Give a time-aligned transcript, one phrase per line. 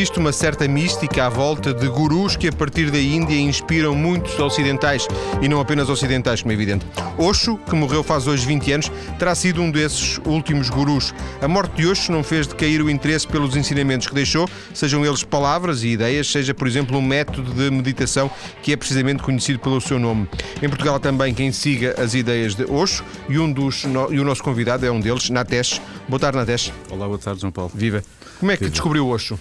[0.00, 4.38] Existe uma certa mística à volta de gurus que, a partir da Índia, inspiram muitos
[4.38, 5.06] ocidentais
[5.42, 6.86] e não apenas ocidentais, como é evidente.
[7.18, 11.12] Osho, que morreu faz hoje 20 anos, terá sido um desses últimos gurus.
[11.42, 15.22] A morte de Osho não fez decair o interesse pelos ensinamentos que deixou, sejam eles
[15.22, 18.30] palavras e ideias, seja, por exemplo, um método de meditação
[18.62, 20.26] que é precisamente conhecido pelo seu nome.
[20.62, 24.24] Em Portugal há também quem siga as ideias de Osho e, um dos, e o
[24.24, 25.78] nosso convidado é um deles, Natesh.
[26.08, 26.72] Boa tarde, Natesh.
[26.88, 27.70] Olá, boa tarde, João Paulo.
[27.74, 28.02] Viva.
[28.38, 28.70] Como é que Viva.
[28.70, 29.38] descobriu Osho?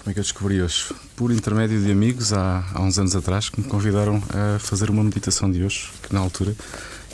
[0.00, 0.94] Como é que eu descobri hoje?
[1.14, 5.04] Por intermédio de amigos, há, há uns anos atrás, que me convidaram a fazer uma
[5.04, 6.56] meditação de hoje, que na altura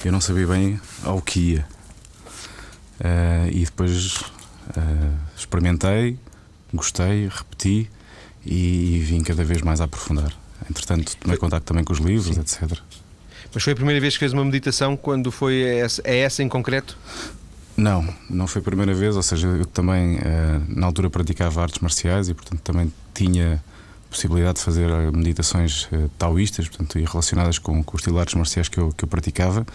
[0.04, 1.66] eu não sabia bem ao que ia.
[3.00, 6.16] Uh, e depois uh, experimentei,
[6.72, 7.90] gostei, repeti
[8.44, 10.32] e, e vim cada vez mais a aprofundar.
[10.70, 12.40] Entretanto, tomei contato também com os livros, Sim.
[12.40, 12.78] etc.
[13.52, 16.40] Mas foi a primeira vez que fez uma meditação quando foi a essa, a essa
[16.40, 16.96] em concreto?
[17.76, 21.78] Não, não foi a primeira vez, ou seja, eu também eh, na altura praticava artes
[21.80, 23.62] marciais e portanto também tinha
[24.08, 28.20] possibilidade de fazer eh, meditações eh, taoístas, portanto, e relacionadas com, com os estilos de
[28.20, 29.66] artes marciais que eu, que eu praticava,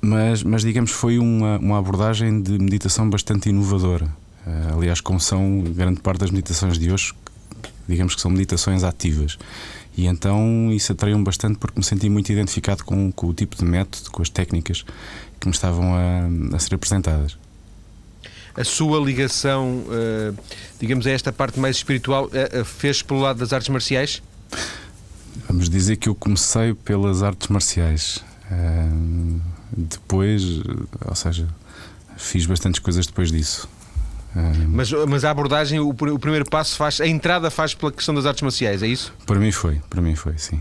[0.00, 4.08] mas, mas digamos foi uma, uma abordagem de meditação bastante inovadora.
[4.72, 7.12] aliás, como são grande parte das meditações de hoje,
[7.88, 9.36] digamos que são meditações ativas.
[9.96, 13.64] E então isso atraiu-me bastante porque me senti muito identificado com, com o tipo de
[13.64, 14.84] método, com as técnicas
[15.40, 17.36] que me estavam a, a ser apresentadas.
[18.56, 20.36] A sua ligação, uh,
[20.80, 24.22] digamos, a esta parte mais espiritual, uh, fez pelo lado das artes marciais?
[25.48, 28.24] Vamos dizer que eu comecei pelas artes marciais.
[29.70, 30.42] Depois,
[31.04, 31.46] ou seja,
[32.16, 33.68] fiz bastantes coisas depois disso.
[34.68, 38.26] Mas, mas a abordagem, o, o, primeiro passo faz, a entrada faz pela questão das
[38.26, 39.12] artes marciais, é isso?
[39.26, 40.60] Para mim foi, para mim foi, sim.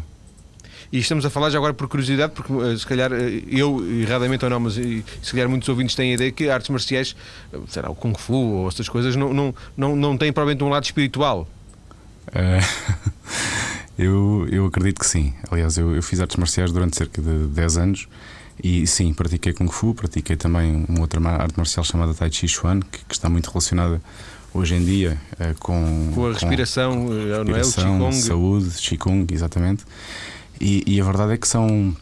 [0.91, 4.45] E estamos a falar já agora por curiosidade, porque eh, se calhar eh, eu, erradamente
[4.45, 7.15] ou não, mas se calhar muitos ouvintes têm a ideia que artes marciais,
[7.51, 10.69] eh, será o Kung Fu ou essas coisas, não, não, não, não têm provavelmente um
[10.69, 11.47] lado espiritual.
[12.29, 12.63] Uh,
[13.97, 15.33] eu, eu acredito que sim.
[15.49, 18.07] Aliás, eu, eu fiz artes marciais durante cerca de 10 anos
[18.63, 22.79] e sim, pratiquei Kung Fu, pratiquei também uma outra arte marcial chamada Tai Chi Chuan,
[22.79, 24.01] que, que está muito relacionada
[24.53, 28.09] hoje em dia uh, com, com a respiração, com, com respiração, não é?
[28.09, 29.83] O saúde, Qigong, exatamente.
[30.59, 31.95] E, e, a verdade é que são,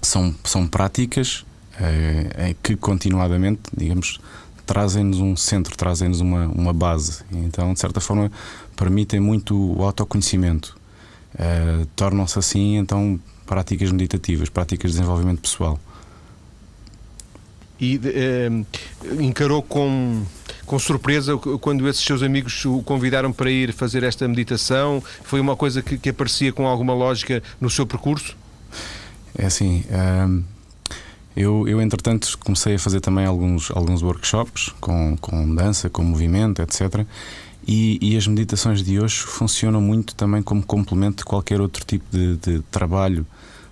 [0.00, 1.44] são, são práticas
[1.78, 4.18] é, que continuadamente, digamos,
[4.66, 7.22] trazem-nos um centro, trazem-nos uma, uma base.
[7.30, 8.30] Então, de certa forma,
[8.76, 10.76] permitem muito o autoconhecimento.
[11.38, 15.78] É, Tornam-se assim, então, práticas meditativas, práticas de desenvolvimento pessoal.
[17.80, 18.48] E é,
[19.20, 20.22] encarou com
[20.72, 25.02] com surpresa quando esses seus amigos o convidaram para ir fazer esta meditação?
[25.22, 28.36] Foi uma coisa que, que aparecia com alguma lógica no seu percurso?
[29.36, 29.84] É assim.
[29.90, 30.42] Um,
[31.36, 36.62] eu, eu, entretanto, comecei a fazer também alguns, alguns workshops com, com dança, com movimento,
[36.62, 37.06] etc.
[37.66, 42.04] E, e, as meditações de hoje funcionam muito também como complemento de qualquer outro tipo
[42.10, 43.24] de, de trabalho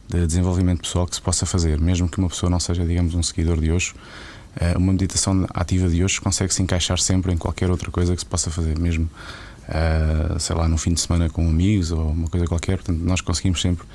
[0.08, 3.22] de desenvolvimento pessoal que se possa fazer, mesmo que uma pessoa não seja, digamos, um
[3.22, 3.94] seguidor de hoje
[4.56, 8.20] eh, uma meditação ativa de hoje consegue se encaixar sempre em qualquer outra coisa que
[8.20, 9.08] se possa fazer, mesmo
[9.68, 12.76] uh, sei lá, no fim de semana com amigos ou uma coisa qualquer.
[12.76, 13.86] Portanto, nós conseguimos sempre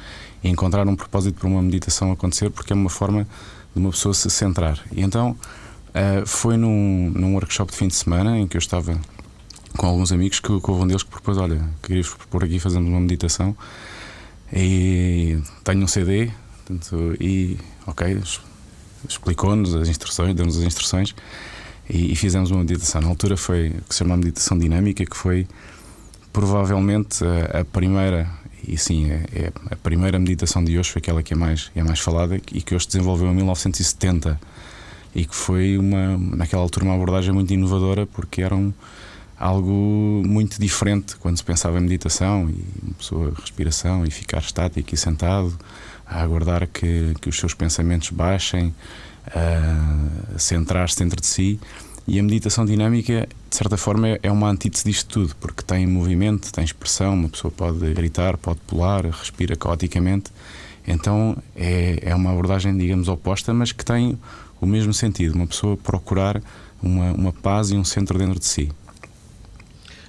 [0.43, 3.27] encontrar um propósito para uma meditação acontecer porque é uma forma
[3.75, 4.79] de uma pessoa se centrar.
[4.91, 8.97] E então uh, foi num, num workshop de fim de semana em que eu estava
[9.77, 12.99] com alguns amigos que, houve um deles que propôs: Olha, queria-vos propor aqui fazendo uma
[12.99, 13.55] meditação
[14.51, 16.31] e tenho um CD.
[16.65, 18.19] Portanto, e ok,
[19.07, 21.15] explicou-nos as instruções, deu-nos as instruções
[21.89, 23.01] e, e, fizemos uma meditação.
[23.01, 25.47] Na altura foi que se chama meditação dinâmica, que foi
[26.33, 28.29] provavelmente a, a primeira,
[28.67, 31.83] e sim, é, é, a primeira meditação de hoje, foi aquela que é mais, é
[31.83, 34.39] mais falada e que hoje desenvolveu em 1970
[35.13, 38.73] e que foi uma, naquela altura uma abordagem muito inovadora porque era um,
[39.37, 44.93] algo muito diferente quando se pensava em meditação e uma pessoa respiração e ficar estático
[44.93, 45.57] e sentado
[46.05, 48.73] a aguardar que, que os seus pensamentos baixem,
[49.27, 51.59] a centrar-se dentro de si.
[52.07, 56.53] E a meditação dinâmica, de certa forma, é uma antítese disto tudo, porque tem movimento,
[56.53, 60.31] tem expressão, uma pessoa pode gritar, pode pular, respira caoticamente.
[60.87, 64.19] Então é, é uma abordagem, digamos, oposta, mas que tem
[64.61, 66.39] o mesmo sentido, uma pessoa procurar
[66.81, 68.71] uma, uma paz e um centro dentro de si.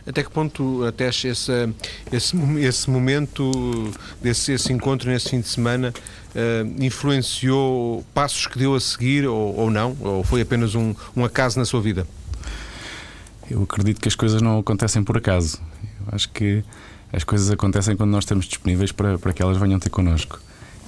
[0.06, 3.92] Até que ponto até esse, esse, esse momento,
[4.22, 5.92] desse esse encontro nesse fim de semana,
[6.34, 9.96] uh, influenciou passos que deu a seguir ou, ou não?
[10.00, 12.06] Ou foi apenas um, um acaso na sua vida?
[13.50, 15.60] Eu acredito que as coisas não acontecem por acaso.
[15.82, 16.62] Eu acho que
[17.12, 20.40] as coisas acontecem quando nós estamos disponíveis para, para que elas venham ter connosco.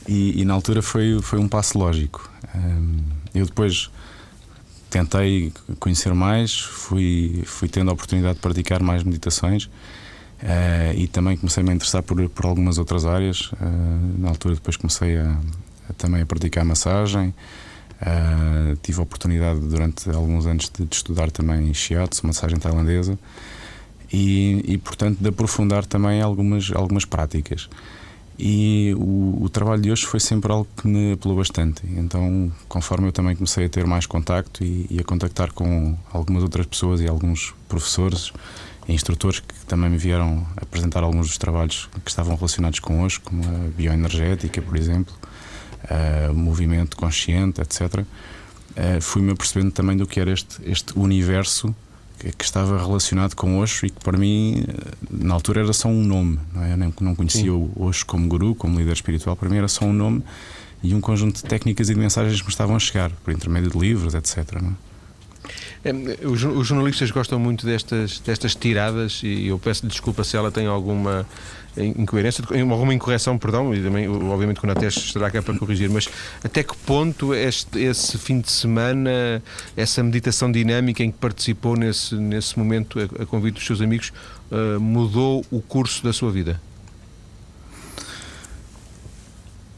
[0.06, 2.30] E, e na altura foi, foi um passo lógico.
[2.54, 2.98] Um,
[3.34, 3.90] eu depois
[4.90, 9.68] tentei conhecer mais, fui, fui tendo a oportunidade de praticar mais meditações
[10.42, 13.50] Uh, e também comecei -me a interessar por, por algumas outras áreas.
[13.52, 15.36] Uh, na altura, depois comecei a,
[15.88, 17.34] a também a praticar massagem.
[18.00, 23.18] Uh, tive a oportunidade durante alguns anos de, de estudar também shiatsu, massagem tailandesa,
[24.12, 27.68] e, e, portanto de aprofundar também algumas, algumas práticas.
[28.38, 31.82] E o, o, trabalho de hoje foi sempre algo que me apelou bastante.
[31.96, 36.44] Então, conforme eu também comecei a ter mais contacto e, e a contactar com algumas
[36.44, 38.32] outras pessoas e alguns professores
[38.86, 43.18] e instrutores que também me vieram apresentar alguns dos trabalhos que estavam relacionados com hoje,
[43.18, 45.12] como a bioenergética, por exemplo,
[45.84, 48.04] uh, movimento consciente, etc.
[48.76, 51.74] Eh, Fui-me apercebendo também do que era este, este universo
[52.18, 54.64] que, estava relacionado com Osho e que para mim,
[55.10, 56.38] na altura, era só um nome.
[56.54, 56.72] Não, é?
[56.72, 57.50] Eu não, não conhecia Sim.
[57.50, 60.22] o Osho como guru, como líder espiritual, para mim era só um nome
[60.82, 63.70] e um conjunto de técnicas e de mensagens que me estavam a chegar, por intermédio
[63.70, 64.60] de livros, etc.
[64.60, 64.87] Não é?
[65.84, 70.66] É, os, jornalistas gostam muito destas, destas tiradas e eu peço desculpa se ela tem
[70.66, 71.26] alguma
[71.76, 76.08] incoerência, alguma incorreção, perdão, e também, obviamente, quando a Natesh estará cá para corrigir, mas
[76.42, 79.42] até que ponto este, esse fim de semana,
[79.76, 84.12] essa meditação dinâmica em que participou nesse, nesse momento, a, a convite dos seus amigos,
[84.50, 86.60] uh, mudou o curso da sua vida?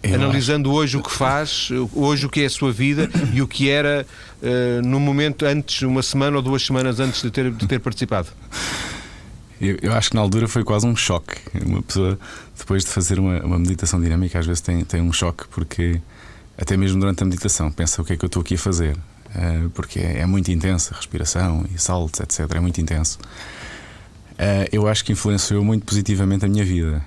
[0.02, 0.79] Eu Analisando acho...
[0.79, 4.06] hoje o que faz, hoje o que é a sua vida e o que era
[4.43, 8.29] uh, no momento antes, uma semana ou duas semanas antes de ter, de ter participado.
[9.61, 11.37] Eu, eu, acho que na altura foi quase um choque.
[11.67, 12.19] Uma pessoa,
[12.58, 16.00] depois de fazer uma, uma, meditação dinâmica, às vezes tem, tem um choque, porque
[16.56, 18.97] até mesmo durante a meditação pensa o que é que eu estou aqui a fazer,
[18.97, 22.50] uh, porque é, é, muito intensa a respiração e saltos, etc.
[22.55, 23.19] É muito intenso.
[24.32, 27.05] Uh, eu acho que influenciou muito positivamente a minha vida.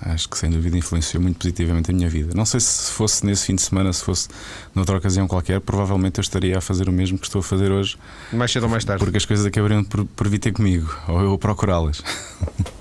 [0.00, 2.32] Acho que sem dúvida influenciou muito positivamente a minha vida.
[2.34, 4.28] Não sei se fosse nesse fim de semana, se fosse
[4.74, 7.96] noutra ocasião qualquer, provavelmente eu estaria a fazer o mesmo que estou a fazer hoje.
[8.32, 9.02] Mais cedo ou mais tarde.
[9.02, 12.02] Porque as coisas acabariam por, por vir ter comigo, ou eu procurá-las.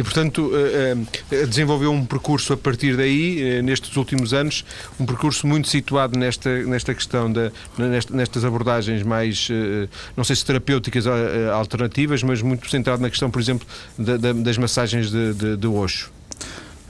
[0.00, 0.96] E, portanto, eh,
[1.30, 4.64] eh, desenvolveu um percurso a partir daí, eh, nestes últimos anos,
[4.98, 7.52] um percurso muito situado nesta, nesta questão, da,
[8.10, 9.48] nestas abordagens mais,
[10.16, 11.04] não sei se terapêuticas
[11.52, 13.66] alternativas, mas muito centrado na questão, por exemplo,
[14.42, 16.10] das massagens de, de, de Osho.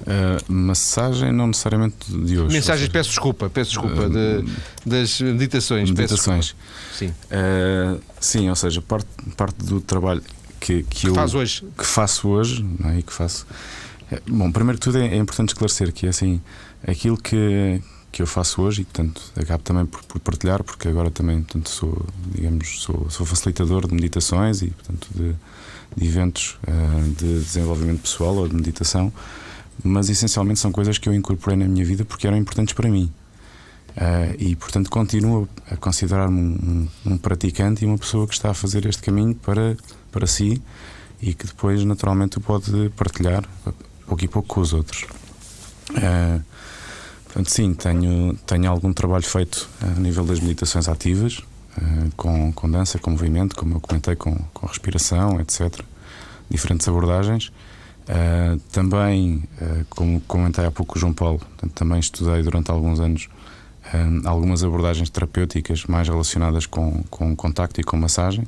[0.02, 2.54] Uh, massagem não necessariamente de hoje.
[2.54, 4.50] Mensagens, seja, peço desculpa, peço desculpa, uh, de,
[4.86, 5.90] das meditações.
[5.90, 6.56] Meditações.
[6.96, 7.08] Sim.
[7.08, 10.22] Uh, sim, ou seja, parte, parte do trabalho
[10.60, 11.64] que, que, que eu faz hoje.
[11.76, 12.98] que faço hoje não é?
[12.98, 13.46] e que faço.
[14.12, 16.40] É, bom, primeiro que tudo é, é, importante esclarecer que é assim
[16.86, 17.80] aquilo que,
[18.12, 21.70] que eu faço hoje e portanto acabo também por, por partilhar porque agora também portanto,
[21.70, 25.34] sou digamos sou, sou facilitador de meditações e portanto de,
[25.96, 29.12] de eventos uh, de desenvolvimento pessoal ou de meditação
[29.82, 33.10] mas essencialmente são coisas que eu incorporei na minha vida porque eram importantes para mim
[33.96, 38.50] Uh, e, portanto, continuo a considerar-me um, um, um, praticante e uma pessoa que está
[38.50, 39.76] a fazer este caminho para,
[40.12, 40.62] para si
[41.20, 43.44] e que depois, naturalmente, o pode partilhar
[44.06, 45.06] pouco e pouco com os outros.
[45.90, 46.42] Uh,
[47.24, 52.70] portanto, sim, tenho, tenho algum trabalho feito a nível das meditações ativas, uh, com, com
[52.70, 55.80] dança, com movimento, como eu comentei, com, com respiração, etc.
[56.48, 57.52] Diferentes abordagens.
[58.72, 59.44] também,
[59.88, 63.28] como comentei há pouco o João Paulo, portanto, também estudei durante alguns anos
[63.94, 68.44] um, algumas abordagens terapêuticas mais relacionadas com, com contacto e com massagem.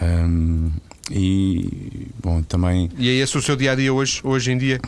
[0.00, 0.70] Um,
[1.10, 2.90] e bom, também.
[2.96, 4.80] E é esse o seu dia a dia hoje, hoje em dia?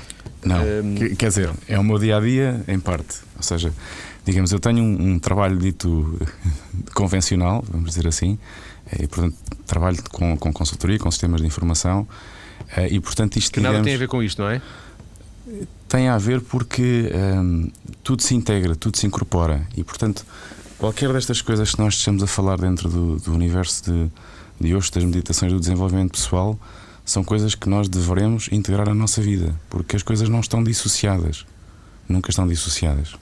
[0.44, 0.94] Não, um...
[1.16, 3.18] quer dizer, é o meu dia a dia em parte.
[3.36, 3.72] Ou seja,
[4.24, 6.18] digamos, eu tenho um, um trabalho dito
[6.94, 8.38] convencional, vamos dizer assim,
[8.98, 12.06] e portanto trabalho com, com consultoria, com sistemas de informação,
[12.76, 13.52] eh, e portanto isto.
[13.52, 14.60] Que digamos, nada tem a ver com isto, não é?
[15.88, 17.70] Tem a ver porque hum,
[18.02, 20.24] tudo se integra, tudo se incorpora e, portanto,
[20.78, 24.10] qualquer destas coisas que nós estamos a falar dentro do, do universo de,
[24.60, 26.58] de hoje, das meditações do desenvolvimento pessoal,
[27.04, 31.44] são coisas que nós devemos integrar à nossa vida, porque as coisas não estão dissociadas,
[32.08, 33.12] nunca estão dissociadas.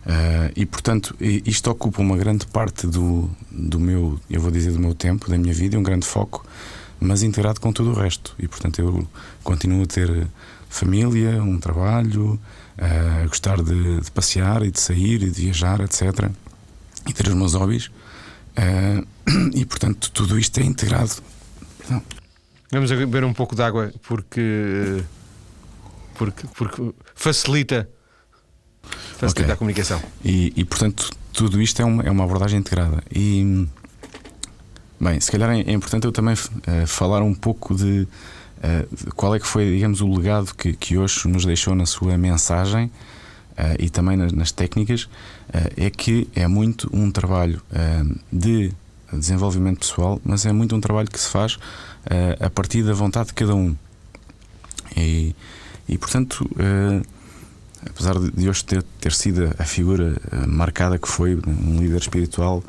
[0.00, 4.78] Uh, e portanto, isto ocupa uma grande parte do, do meu, eu vou dizer, do
[4.78, 6.44] meu tempo, da minha vida, um grande foco,
[6.98, 8.34] mas integrado com tudo o resto.
[8.38, 9.06] E portanto, eu
[9.42, 10.26] continuo a ter
[10.70, 12.40] família, um trabalho,
[12.78, 16.30] uh, gostar de, de, passear e de sair e de viajar, etc.
[17.06, 17.88] E ter os meus hobbies.
[18.56, 19.04] Uh,
[19.52, 21.12] e portanto, tudo isto é integrado.
[21.90, 22.02] Não.
[22.70, 25.02] Vamos beber um pouco de água porque,
[26.14, 27.88] porque, porque facilita,
[29.18, 29.52] facilita okay.
[29.52, 30.00] a comunicação.
[30.24, 33.02] E, e, portanto, tudo isto é uma, é uma abordagem integrada.
[33.12, 33.66] E,
[35.00, 38.06] bem, se calhar é, é importante eu também uh, falar um pouco de
[38.60, 42.86] Uh, qual é que foi, digamos, o legado que, que nos deixou na sua mensagem
[42.86, 45.04] uh, e também nas, nas técnicas?
[45.04, 47.62] Uh, é que é muito um trabalho
[48.30, 48.70] de
[49.12, 51.58] desenvolvimento pessoal, mas é muito um trabalho que se faz
[52.38, 53.74] a partir da vontade de cada um.
[54.96, 55.34] E,
[55.88, 56.48] e portanto,
[57.84, 62.62] apesar de hoje ter, ter sido a figura marcada que foi, um líder espiritual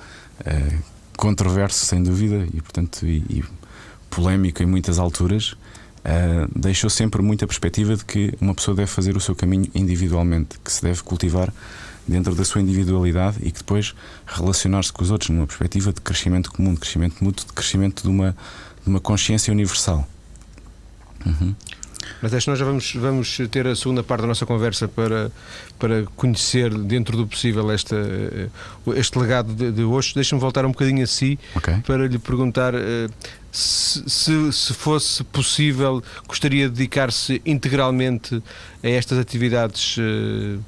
[1.16, 3.44] controverso, sem dúvida, e portanto e, e
[4.10, 5.56] polémico em muitas alturas,
[6.55, 10.72] deixou sempre muita perspectiva de que uma pessoa deve fazer o seu caminho individualmente, que
[10.72, 11.53] se deve cultivar
[12.08, 13.93] dentro da sua individualidade e que depois
[14.25, 18.10] relacionar-se com os outros numa perspectiva de crescimento comum, de crescimento mútuo, de crescimento de
[18.10, 18.36] uma,
[18.84, 20.08] de uma consciência universal.
[21.25, 21.55] Uhum.
[22.22, 25.31] Mas acho que nós já vamos, vamos ter a segunda parte da nossa conversa para,
[25.79, 28.48] para conhecer, dentro do possível, esta, eh,
[28.96, 30.13] este legado de, de hoje.
[30.13, 31.77] Deixa-me voltar um bocadinho a si okay.
[31.86, 32.79] para lhe perguntar uh,
[33.51, 38.41] se, se, se, fosse possível, gostaria de dedicar-se integralmente
[38.84, 39.98] a estas atividades.
[39.98, 40.60] Uh,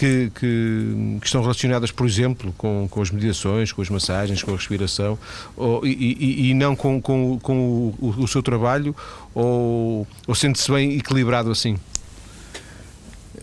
[0.00, 4.52] que, que, que, estão relacionadas, por exemplo, com, com as meditações, com as massagens, com
[4.52, 5.18] a respiração,
[5.54, 8.96] ou, e, e, e, não com, com, com o, o, seu trabalho,
[9.34, 11.76] ou, ou sente-se bem equilibrado assim?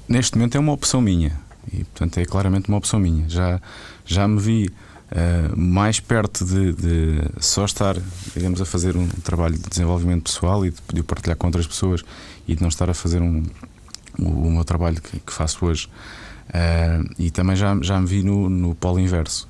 [0.09, 1.39] Neste momento é uma opção minha,
[1.71, 3.29] e portanto é claramente uma opção minha.
[3.29, 3.61] Já,
[4.03, 4.67] já me vi
[5.11, 7.95] uh, mais perto de, de, só estar,
[8.35, 12.03] digamos, a fazer um trabalho de desenvolvimento pessoal e de, de partilhar com outras pessoas
[12.47, 13.43] e de não estar a fazer um,
[14.17, 15.87] o, o meu trabalho que, que faço hoje
[16.47, 19.47] Uh, e também já, já me vi no, no polo inverso.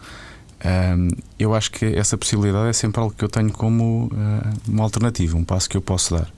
[0.59, 4.83] Uh, eu acho que essa possibilidade é sempre algo que eu tenho como uh, uma
[4.83, 6.31] alternativa, um passo que eu posso dar.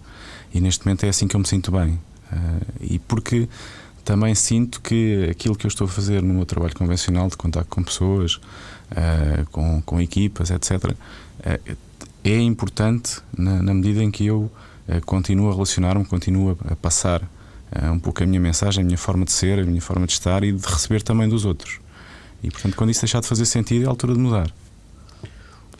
[0.53, 1.99] E neste momento é assim que eu me sinto bem.
[2.81, 3.47] e porque
[4.03, 7.67] também sinto que aquilo que eu estou a fazer no meu trabalho convencional de contato
[7.67, 8.41] com pessoas,
[9.51, 10.95] com, com equipas, etc.,
[12.23, 14.51] é importante na, na, medida em que eu
[15.05, 17.21] continuo a relacionar-me, continuo a, a passar
[17.71, 20.13] é um pouco a minha mensagem, a minha forma de ser, a minha forma de
[20.13, 21.79] estar e de receber também dos outros.
[22.43, 24.51] E portanto, quando isso deixar de fazer sentido, é a altura de mudar.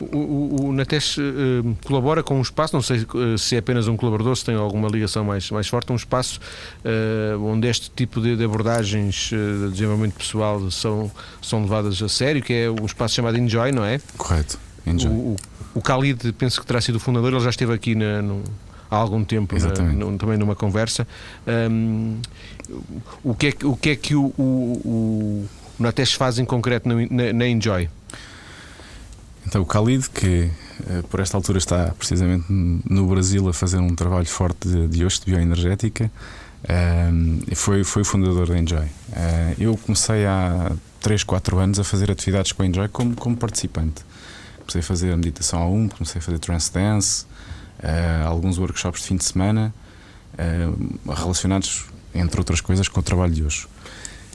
[0.00, 1.22] O, o, o Nates uh,
[1.84, 4.88] colabora com um espaço, não sei uh, se é apenas um colaborador, se tem alguma
[4.88, 6.40] ligação mais, mais forte, um espaço
[6.84, 11.10] uh, onde este tipo de, de abordagens de desenvolvimento pessoal são,
[11.42, 14.00] são levadas a sério, que é um espaço chamado Enjoy, não é?
[14.16, 15.10] Correto, Enjoy.
[15.10, 15.36] O,
[15.74, 18.42] o Khalid, penso que terá sido o fundador, ele já esteve aqui na, no,
[18.90, 21.06] há algum tempo na, também numa conversa.
[21.46, 22.18] Um,
[23.22, 27.32] o, que é, o que é que o, o, o Natesh faz em concreto na,
[27.32, 27.88] na Enjoy?
[29.46, 30.50] Então, o Khalid, que
[30.88, 35.04] eh, por esta altura está precisamente no Brasil a fazer um trabalho forte de, de
[35.04, 36.10] hoje, de bioenergética,
[37.54, 38.84] foi, foi o fundador da Enjoy.
[38.84, 43.36] Uh, eu comecei há 3, 4 anos a fazer atividades com a Enjoy como, como
[43.36, 44.04] participante.
[44.58, 47.24] Comecei a fazer meditação a um, comecei a fazer trance dance,
[47.82, 49.74] uh, alguns workshops de fim de semana
[50.34, 53.66] uh, relacionados, entre outras coisas, com o trabalho de hoje.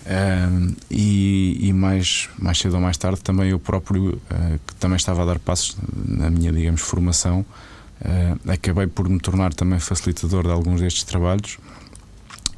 [0.05, 4.21] Uh, e, e, mais, mais cedo ou mais tarde também eu próprio,
[4.67, 7.45] que também estava a dar passos na minha, digamos, formação,
[8.47, 11.57] acabei por me tornar também facilitador de alguns destes trabalhos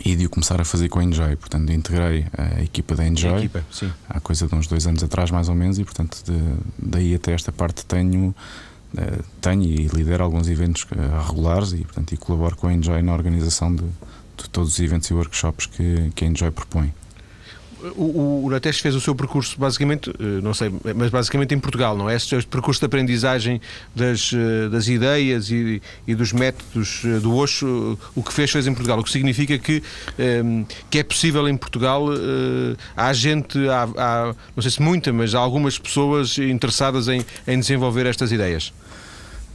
[0.04, 1.36] e de o começar a fazer com a Enjoy.
[1.38, 3.64] Portanto, integrei a equipa da Enjoy equipa,
[4.10, 6.34] há coisa de uns dois anos atrás, mais ou menos, e portanto, de,
[6.78, 8.36] daí até esta parte tenho
[9.42, 13.14] tenho e lidero alguns eventos eh, regulares e, portanto, e colaboro com a Enjoy na
[13.14, 16.94] organização de, de todos os eventos e workshops que, que a Enjoy propõe.
[17.96, 18.50] O, o
[18.82, 22.16] fez o seu percurso basicamente, eh, não sei, mas basicamente em Portugal, não é?
[22.16, 23.62] Este, este percurso de aprendizagem
[23.96, 24.32] das,
[24.72, 29.04] das ideias e, e dos métodos do Osho, o que fez fez em Portugal, o
[29.04, 29.84] que significa que,
[30.90, 32.08] que é possível em Portugal,
[32.96, 37.60] há gente, há, há, não sei se muita, mas há algumas pessoas interessadas em, em
[37.60, 38.74] desenvolver estas ideias.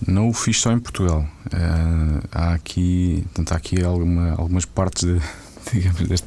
[0.06, 1.26] Não o fiz só em Portugal.
[1.47, 5.21] Uh, há aqui, portanto, há aqui alguma, algumas partes de,
[5.73, 6.26] digamos, deste,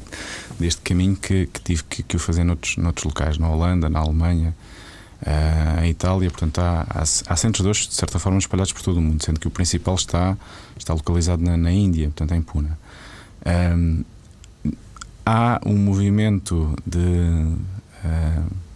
[0.58, 3.98] deste caminho que, que tive que, que o fazer noutros, noutros locais, na Holanda, na
[3.98, 4.54] Alemanha,
[5.22, 6.30] uh, em Itália.
[6.30, 9.22] Portanto, há, há, há centros de hoje, de certa forma, espalhados por todo o mundo,
[9.22, 10.36] sendo que o principal está,
[10.78, 12.70] está localizado na, na Índia, portanto, em Pune.
[13.44, 14.04] Um,
[15.24, 16.98] há um movimento de.
[16.98, 18.66] Uh,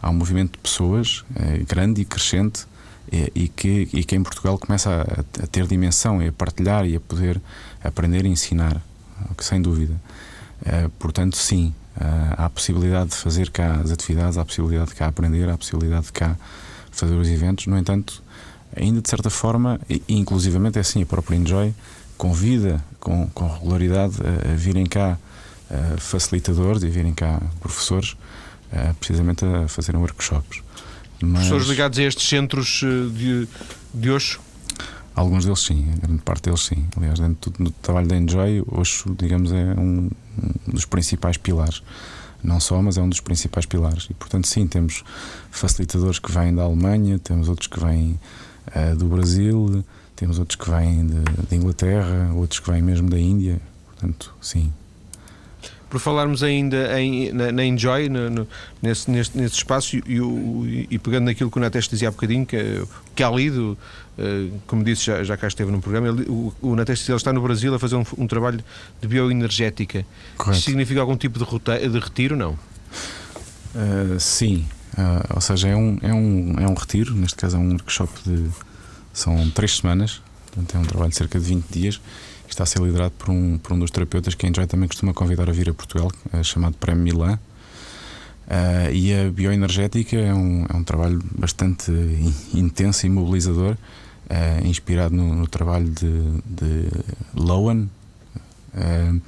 [0.00, 1.24] há um movimento de pessoas
[1.68, 2.66] grande e crescente
[3.10, 6.96] e, que, e que em Portugal começa a, a, ter dimensão e a partilhar e
[6.96, 7.40] a poder
[7.82, 8.80] aprender e ensinar,
[9.38, 9.94] sem dúvida.
[10.62, 14.90] Uh, portanto, sim, uh, há a possibilidade de fazer cá as atividades, há a possibilidade
[14.90, 16.36] de cá aprender, há a possibilidade de cá
[16.90, 17.66] fazer os eventos.
[17.66, 18.22] No entanto,
[18.76, 21.74] ainda de certa forma, e, inclusivamente é assim, a própria Enjoy
[22.16, 25.18] convida com, com regularidade a, a virem cá
[25.70, 28.16] uh, facilitadores e virem cá professores
[28.98, 30.62] precisamente a fazerem workshops.
[31.22, 31.46] Mas...
[31.46, 33.48] Professores ligados a estes centros eh, de,
[33.94, 34.40] de Osho?
[35.14, 36.86] Alguns deles sim, a grande parte deles sim.
[36.96, 40.10] Aliás, dentro do, trabalho da Enjoy, Osho, digamos, é um,
[40.68, 41.82] um dos principais pilares.
[42.42, 44.08] não só, mas é um dos principais pilares.
[44.10, 45.04] E portanto, sim, temos
[45.50, 48.18] facilitadores que vêm da Alemanha, temos outros que vêm
[48.68, 49.84] uh, do Brasil,
[50.16, 53.60] temos outros que vêm de, Inglaterra, outros que vêm mesmo da Índia.
[53.88, 54.72] Portanto, sim.
[55.92, 58.48] Por falarmos ainda em, na, na Enjoy, no, no,
[58.80, 62.46] nesse, nesse, nesse espaço, e, e, e, pegando naquilo que o Natesh dizia há bocadinho,
[62.46, 62.82] que,
[63.14, 63.76] que há lido,
[64.16, 67.30] uh, como disse, já, já cá esteve num programa, ele, o, o Natesh ele está
[67.30, 68.64] no Brasil a fazer um, um trabalho
[69.02, 70.06] de bioenergética.
[70.38, 70.56] Correto.
[70.56, 72.52] Isso significa algum tipo de, roteiro, de retiro, não?
[73.74, 77.60] Uh, sim, uh, ou seja, é um, é, um, é um retiro, neste caso é
[77.60, 78.48] um workshop de.
[79.12, 82.00] são três semanas, portanto é um trabalho de cerca de 20 dias
[82.52, 85.12] está a ser liderado por um, por um dos terapeutas que a Enjoy também costuma
[85.12, 87.38] convidar a vir a Portugal, é chamado Prémio Milan.
[88.46, 91.90] Uh, e a bioenergética é um, é um trabalho bastante
[92.52, 96.10] intenso e mobilizador, uh, inspirado no, no, trabalho de,
[96.44, 96.88] de
[97.34, 97.88] Lowen,
[98.74, 99.22] uh,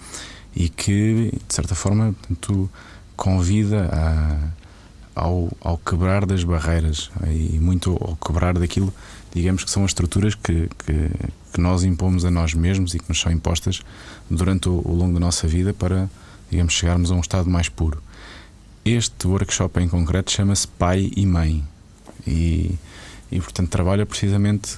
[0.55, 2.71] e que, de certa forma, portanto,
[3.17, 8.93] convida a, ao, ao quebrar das barreiras e muito ao quebrar daquilo,
[9.33, 11.11] digamos que são as estruturas que, que
[11.55, 13.81] que nós impomos a nós mesmos e que nos são impostas
[14.29, 16.11] durante o, o longo da nossa vida para,
[16.51, 18.03] digamos, chegarmos a um estado mais puro.
[18.85, 21.65] Este workshop em concreto chama-se Pai e Mãe
[22.27, 22.75] e,
[23.31, 24.77] e portanto, trabalha precisamente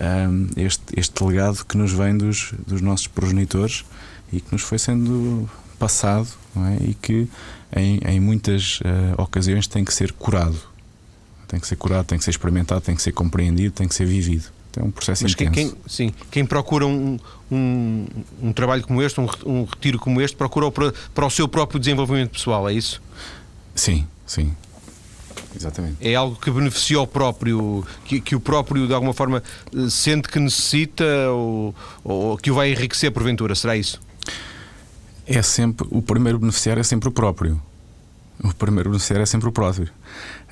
[0.00, 3.84] um, este, este legado que nos vem dos, dos nossos progenitores
[4.32, 6.90] e que nos foi sendo passado é?
[6.90, 7.28] e que
[7.74, 10.58] em, em muitas uh, ocasiões tem que ser curado.
[11.46, 14.06] Tem que ser curado, tem que ser experimentado, tem que ser compreendido, tem que ser
[14.06, 14.55] vivido.
[14.76, 15.52] É um processo Mas intenso.
[15.52, 17.18] Quem, sim, quem procura um,
[17.50, 18.06] um,
[18.42, 21.80] um trabalho como este, um, um retiro como este, procura para, para o seu próprio
[21.80, 23.00] desenvolvimento pessoal, é isso?
[23.74, 24.54] Sim, sim.
[25.54, 25.96] Exatamente.
[26.06, 29.42] É algo que beneficia o próprio, que, que o próprio de alguma forma
[29.88, 33.98] sente que necessita ou, ou que o vai enriquecer porventura, será isso?
[35.26, 37.60] É sempre, o primeiro beneficiário é sempre o próprio.
[38.44, 39.88] O primeiro beneficiário é sempre o próprio.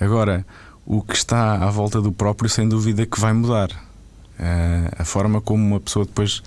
[0.01, 0.45] Agora,
[0.87, 3.69] o que está à volta do próprio, sem dúvida, que vai mudar.
[4.39, 6.43] Uh, a forma como uma pessoa depois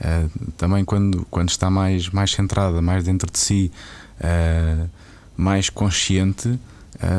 [0.00, 3.72] uh, também quando, quando está mais, mais centrada, mais dentro de si,
[4.20, 4.88] uh,
[5.36, 6.58] mais consciente,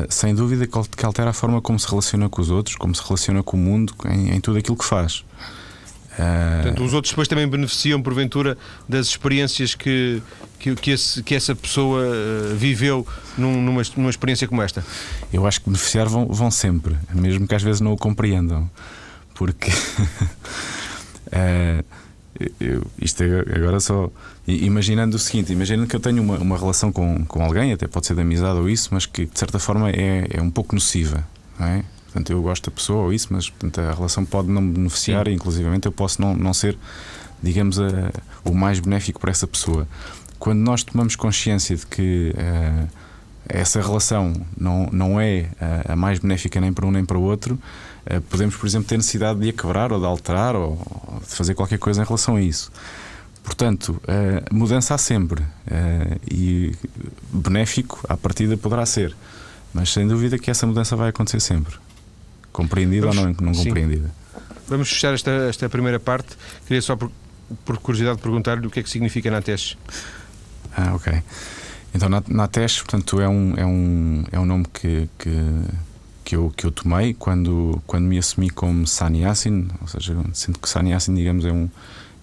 [0.08, 3.42] sem dúvida que altera a forma como se relaciona com os outros, como se relaciona
[3.42, 5.22] com o mundo, em, em tudo aquilo que faz.
[6.16, 8.56] Portanto, os outros depois também beneficiam, porventura,
[8.88, 10.22] das experiências que,
[10.58, 12.02] que, que, esse, que essa pessoa
[12.56, 13.06] viveu
[13.36, 14.82] num, numa, numa experiência como esta?
[15.30, 18.70] Eu acho que beneficiar vão, vão sempre, mesmo que às vezes não o compreendam
[19.34, 19.70] porque
[21.30, 21.84] uh,
[22.60, 24.10] eu, isto é agora só
[24.46, 28.06] imaginando o seguinte: imaginando que eu tenho uma, uma relação com, com alguém, até pode
[28.06, 31.26] ser de amizade ou isso, mas que de certa forma é, é um pouco nociva,
[31.58, 31.84] não é?
[32.06, 35.32] Portanto, eu gosto da pessoa ou isso, mas portanto, a relação pode não beneficiar, Sim.
[35.32, 36.78] e inclusivamente eu posso não, não ser,
[37.42, 38.12] digamos, a,
[38.44, 39.88] o mais benéfico para essa pessoa.
[40.38, 42.88] Quando nós tomamos consciência de que uh,
[43.48, 47.22] essa relação não, não é a, a mais benéfica nem para um nem para o
[47.22, 47.58] outro,
[48.28, 50.78] podemos, por exemplo, ter necessidade de a quebrar ou de alterar ou
[51.26, 52.70] de fazer qualquer coisa em relação a isso.
[53.44, 56.72] Portanto, eh, mudança há sempre eh, e
[57.30, 59.14] benéfico à partida poderá ser,
[59.72, 61.74] mas sem dúvida que essa mudança vai acontecer sempre,
[62.50, 64.10] compreendida Vamos, ou não, não compreendida.
[64.66, 66.36] Vamos fechar esta, esta primeira parte.
[66.66, 67.12] Queria só, por,
[67.66, 69.76] por curiosidade, perguntar-lhe o que é que significa Natesh.
[70.74, 71.22] Ah, ok.
[71.94, 75.30] Então, Natesh, portanto, é um, é um, é um nome que, que
[76.24, 80.68] que eu, que eu tomei quando, quando me assumi como Sannyasin, ou seja, sendo que
[80.68, 81.68] Sannyasin, digamos, é um.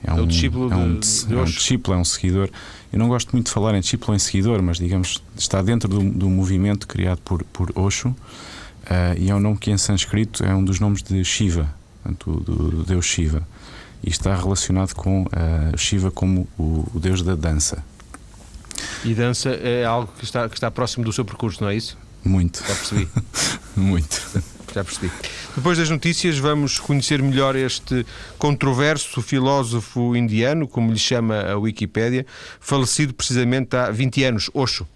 [0.04, 2.50] É um, é discípulo, é um, de, é um discípulo, é um seguidor.
[2.92, 5.88] Eu não gosto muito de falar em discípulo ou em seguidor, mas digamos, está dentro
[5.88, 8.16] do, do movimento criado por, por Osho uh,
[9.16, 12.72] e é um nome que em sânscrito é um dos nomes de Shiva, portanto, do,
[12.72, 13.48] do deus Shiva.
[14.04, 17.84] E está relacionado com uh, Shiva como o, o deus da dança.
[19.06, 21.96] E dança é algo que está, que está próximo do seu percurso, não é isso?
[22.24, 22.60] Muito.
[22.60, 23.08] Já percebi.
[23.76, 24.22] Muito.
[24.74, 25.12] Já percebi.
[25.56, 28.06] Depois das notícias, vamos conhecer melhor este
[28.38, 32.26] controverso filósofo indiano, como lhe chama a Wikipédia,
[32.60, 34.88] falecido precisamente há 20 anos, Osho.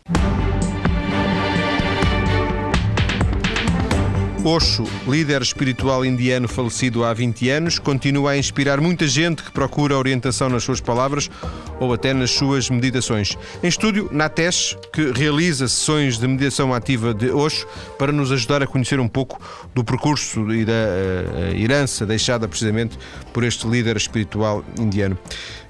[4.45, 9.97] Osho, líder espiritual indiano falecido há 20 anos, continua a inspirar muita gente que procura
[9.97, 11.31] orientação nas suas palavras
[11.79, 13.35] ou até nas suas meditações.
[13.63, 17.65] Em estúdio, Natesh, que realiza sessões de meditação ativa de Osho
[17.97, 19.41] para nos ajudar a conhecer um pouco
[19.73, 22.99] do percurso e da uh, herança deixada precisamente
[23.33, 25.17] por este líder espiritual indiano.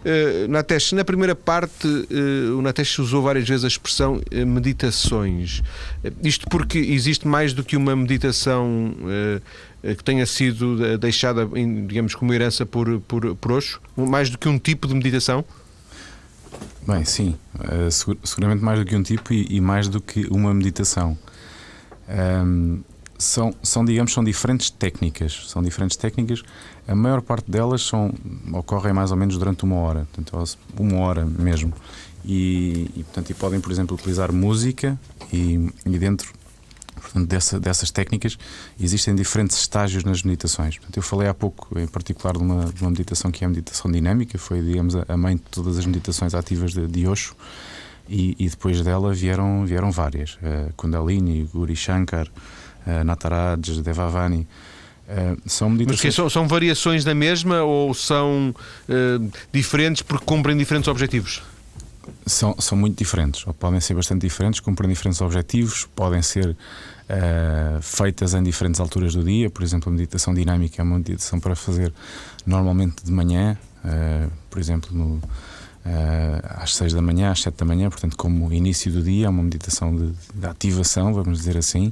[0.05, 5.63] Uh, Natesh, na primeira parte, uh, o Natesh usou várias vezes a expressão uh, meditações.
[6.23, 8.95] isto porque existe mais do que uma meditação
[9.97, 11.47] que tenha sido deixada,
[11.87, 13.79] digamos, como herança por, por, por Osho?
[13.95, 15.43] Mais do que um tipo de meditação?
[16.87, 17.35] Bem, sim.
[18.23, 21.17] Seguramente mais do que um tipo e, e mais do que uma meditação.
[22.09, 22.81] Um,
[23.17, 25.47] são, são, digamos, são diferentes técnicas.
[25.47, 26.43] São diferentes técnicas.
[26.87, 28.13] A maior parte delas são,
[28.53, 31.73] ocorrem mais ou menos durante uma hora, portanto, uma hora mesmo.
[32.23, 34.99] E, e portanto, e podem, por exemplo, utilizar música
[35.31, 36.33] e, e dentro
[36.95, 38.37] portanto, dessa, dessas técnicas
[38.79, 40.77] existem diferentes estágios nas meditações.
[40.77, 43.49] Portanto, eu falei há pouco, em particular, de uma, de uma meditação que é a
[43.49, 47.35] meditação dinâmica, foi, digamos, a mãe de todas as meditações ativas de, de Osho.
[48.07, 52.27] E, e, depois dela vieram, vieram várias: uh, Kundalini, Guri Shankar,
[52.85, 54.47] uh, Nataraj, Devavani.
[55.05, 56.03] Uh, são meditações.
[56.03, 58.55] Mas são, são, variações da mesma ou são
[58.89, 61.43] uh, diferentes porque cumprem diferentes objetivos?
[62.25, 67.81] São, são muito diferentes, ou podem ser bastante diferentes, cumprem diferentes objetivos, podem ser uh,
[67.81, 69.47] feitas em diferentes alturas do dia.
[69.47, 71.93] Por exemplo, a meditação dinâmica é uma meditação para fazer
[72.45, 73.57] normalmente de manhã,
[74.49, 75.21] por exemplo, no,
[76.43, 79.43] às 6 da manhã, às 7 da manhã, portanto, como início do dia, é uma
[79.43, 81.91] meditação de, de ativação, vamos dizer assim.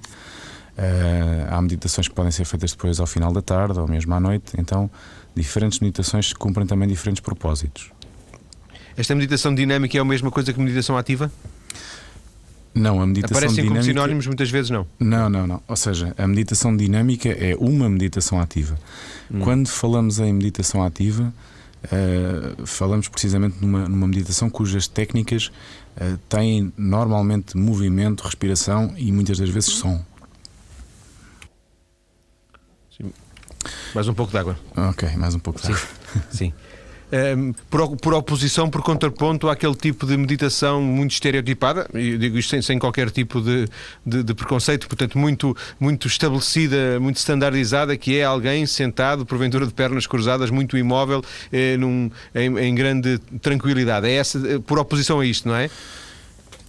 [0.77, 4.19] Uh, há meditações que podem ser feitas depois ao final da tarde ou mesmo à
[4.19, 4.89] noite, então
[5.35, 7.91] diferentes meditações cumprem também diferentes propósitos.
[8.97, 11.31] Esta meditação dinâmica é a mesma coisa que meditação ativa?
[12.73, 13.81] Não, a meditação Aparecem dinâmica...
[13.81, 14.87] como sinónimos muitas vezes não.
[14.99, 15.61] Não, não, não.
[15.67, 18.77] Ou seja, a meditação dinâmica é uma meditação ativa.
[19.31, 19.41] Hum.
[19.41, 21.31] Quando falamos em meditação ativa,
[21.85, 25.51] uh, falamos precisamente numa, numa, meditação cujas técnicas
[25.97, 30.03] uh, têm normalmente movimento, respiração e muitas das vezes som.
[33.93, 34.57] Mais um pouco de água.
[34.75, 35.81] Ok, mais um pouco de água.
[36.29, 36.53] Sim.
[37.11, 42.39] Um, ehm, por, por, oposição, por contraponto àquele tipo de meditação muito estereotipada, e digo
[42.39, 43.67] isto sem, sem qualquer tipo de,
[44.03, 49.73] de, de, preconceito, portanto, muito, muito estabelecida, muito standardizada, que é alguém sentado, porventura de
[49.73, 54.07] pernas cruzadas, muito imóvel, eh, num, em, em grande tranquilidade.
[54.07, 55.69] É essa, eh, por oposição a isto, não é?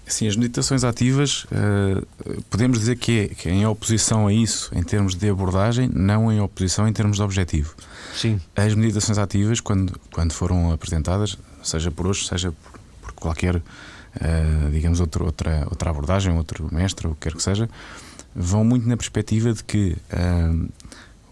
[0.06, 4.70] Sim, as meditações ativas uh, podemos dizer que é, que é, em oposição a isso
[4.74, 7.74] em termos de abordagem, não em oposição em termos de objetivo.
[8.14, 8.40] Sim.
[8.54, 14.70] As meditações ativas, quando, quando foram apresentadas, seja por hoje, seja por, por qualquer, uh,
[14.70, 17.68] digamos, outro, outra, outra abordagem, outro mestre, o que quer que seja,
[18.36, 20.68] vão muito na perspectiva de que uh,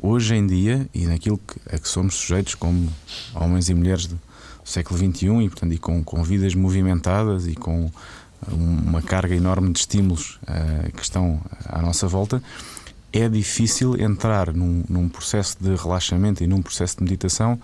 [0.00, 2.90] hoje em dia e naquilo que, a que somos sujeitos como
[3.34, 4.18] homens e mulheres do
[4.64, 7.90] século XXI e, portanto, e com, com vidas movimentadas e com
[8.50, 12.42] uma carga enorme de estímulos uh, que estão à nossa volta,
[13.12, 17.60] é difícil entrar num, num, processo de relaxamento e num processo de meditação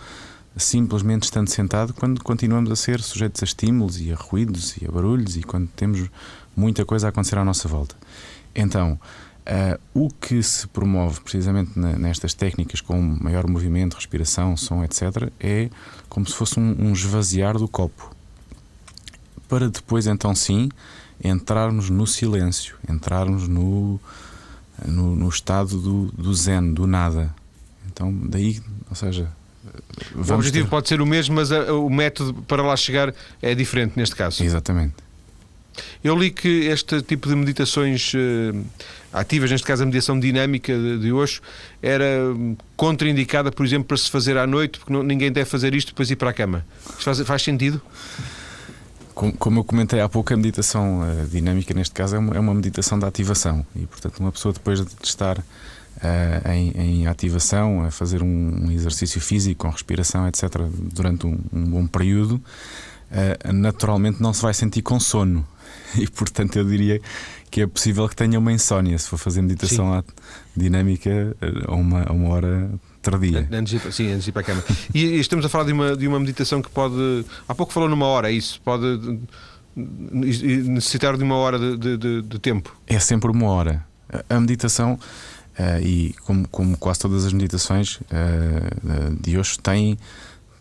[0.57, 4.91] simplesmente estando sentado quando continuamos a ser sujeitos a estímulos e a ruídos e a
[4.91, 6.11] barulhos e quando temos
[6.57, 7.95] muita coisa a acontecer à nossa volta.
[8.55, 8.99] Então,
[9.47, 15.71] uh, o que se promove precisamente nestas técnicas com maior movimento, respiração, som, etc., é
[16.09, 18.18] como se fosse um, um esvaziar do copo
[19.49, 20.69] para depois então sim
[21.23, 23.99] entrarmos no silêncio, entrarmos no,
[24.87, 27.35] no, no estado do, do zen, do nada.
[27.87, 29.29] Então daí, ou seja,
[30.15, 30.71] o objetivo ter...
[30.71, 34.43] pode ser o mesmo, mas a, o método para lá chegar é diferente neste caso.
[34.43, 34.95] Exatamente.
[36.03, 38.65] Eu li que este tipo de meditações uh,
[39.13, 41.41] ativas, neste caso a meditação dinâmica de, de Osho,
[41.83, 42.07] era
[42.77, 46.11] contraindicada, por exemplo, para se fazer à noite, porque não, ninguém deve fazer isto depois
[46.11, 46.67] ir para a cama.
[46.91, 47.81] Isto faz, faz sentido?
[49.39, 52.55] Como eu comentei há pouco, a meditação a dinâmica, neste caso, é uma, é uma,
[52.55, 53.67] meditação de ativação.
[53.75, 58.71] E, portanto, uma pessoa, depois de estar uh, em, em, ativação, a fazer um, um,
[58.71, 60.49] exercício físico, com respiração, etc.,
[60.95, 62.41] durante um, um bom período,
[63.11, 65.47] uh, naturalmente não se vai sentir com sono.
[65.97, 67.01] E, portanto, eu diria
[67.51, 70.05] que é possível que tenha uma insónia se for fazer meditação
[70.55, 71.35] dinâmica
[71.67, 72.71] a uma, a uma hora
[73.03, 73.49] tardia.
[73.51, 74.65] Antes de, sim, antes de ir para a cama.
[74.95, 77.25] E, e, estamos a falar de uma, de uma meditação que pode.
[77.49, 78.61] Há pouco falou numa hora, é isso?
[78.65, 79.21] Pode
[79.77, 82.77] necessitar de uma hora de, de, de tempo?
[82.87, 83.85] É sempre uma hora.
[84.29, 84.99] A meditação.
[85.59, 89.99] Uh, e como, como, quase todas as meditações uh, de hoje tem,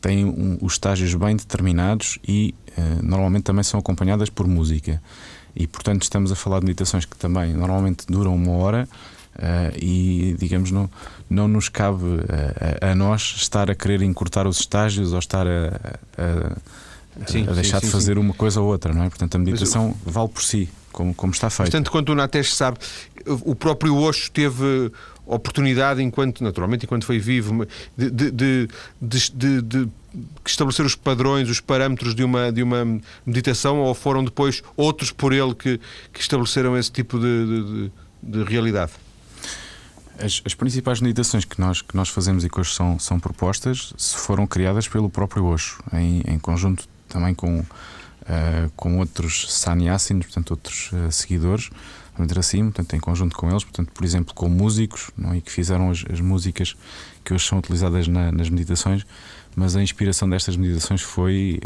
[0.02, 5.00] tem um, os estágios bem determinados e uh, normalmente também são acompanhadas por música.
[5.56, 8.90] E portanto estamos a falar de meditações que também normalmente duram uma hora
[9.80, 10.90] e digamos não
[11.30, 12.04] não nos cabe
[12.82, 17.52] a, a, nós estar a querer encurtar os estágios ou estar a, a, sim, a
[17.52, 18.20] deixar sim, de fazer sim.
[18.20, 19.10] uma coisa ou outra, não é?
[19.10, 21.70] Portanto, a meditação Mas, vale por si, como, como está feito.
[21.70, 22.78] Portanto, quando o Natesh sabe,
[23.26, 24.92] o próprio Osho teve
[25.26, 29.90] oportunidade, enquanto, naturalmente, enquanto foi vivo, de, de, de, de,
[30.46, 35.34] estabelecer os padrões, os parâmetros de uma, de uma meditação, ou foram depois outros por
[35.34, 35.80] ele que,
[36.14, 38.94] que estabeleceram esse tipo de realidade?
[40.20, 43.94] As, as, principais meditações que nós, que nós fazemos e que hoje são, são propostas
[43.98, 47.66] foram criadas pelo próprio Osho, em, em conjunto também com, uh,
[48.76, 51.70] com outros sannyasins, portanto, outros uh, seguidores,
[52.16, 55.38] vamos dizer assim, portanto, em conjunto com eles, portanto, por exemplo, com músicos, não é?
[55.38, 56.76] e que fizeram as, as músicas
[57.24, 59.06] que hoje são utilizadas na, nas meditações,
[59.56, 61.60] mas a inspiração destas meditações foi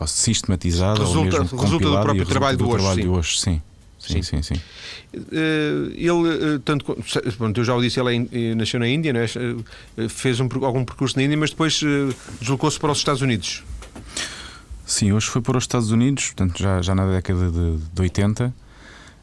[0.00, 3.02] uh, sistematizada resulta, ou mesmo resulta do próprio trabalho do, do hoje, trabalho sim.
[3.02, 3.62] de hoje, sim.
[4.06, 4.60] Sim, sim, sim.
[5.12, 6.96] Ele, tanto,
[7.38, 10.08] pronto, eu já o disse, ele é, nasceu na Índia, é?
[10.08, 11.80] fez um, algum percurso na Índia, mas depois
[12.40, 13.62] deslocou-se para os Estados Unidos.
[14.86, 18.52] Sim, hoje foi para os Estados Unidos, portanto, já, já na década de, de 80.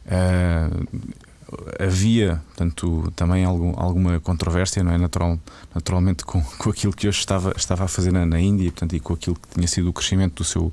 [0.06, 0.88] Uh,
[1.80, 4.98] havia, portanto, também algum, alguma controvérsia, não é?
[4.98, 5.40] Natural,
[5.74, 9.00] naturalmente, com, com aquilo que hoje estava, estava a fazer na, na Índia portanto, e
[9.00, 10.72] com aquilo que tinha sido o crescimento do seu,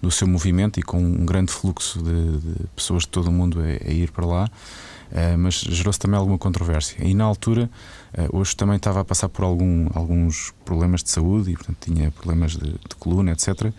[0.00, 3.60] do seu movimento e com um grande fluxo de, de pessoas de todo o mundo
[3.60, 4.50] a, a ir para lá.
[5.12, 6.96] Uh, mas gerou-se também alguma controvérsia.
[7.06, 7.70] E na altura,
[8.18, 12.10] uh, hoje também estava a passar por algum, alguns problemas de saúde e, portanto, tinha
[12.10, 13.72] problemas de, de coluna, etc.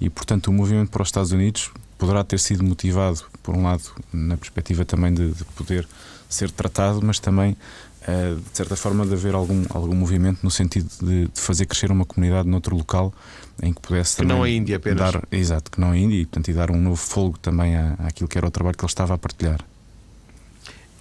[0.00, 3.82] E, portanto, o movimento para os Estados Unidos poderá ter sido motivado, por um lado,
[4.12, 5.86] na perspectiva também de, de poder
[6.28, 7.56] ser tratado, mas também,
[8.02, 11.90] uh, de certa forma, de haver algum, algum movimento no sentido de, de fazer crescer
[11.90, 13.12] uma comunidade noutro local
[13.60, 15.12] em que pudesse que não a Índia apenas.
[15.12, 17.94] dar, exato, que não a Índia e, portanto, e dar um novo fogo também à,
[17.98, 19.60] àquilo que era o trabalho que ele estava a partilhar.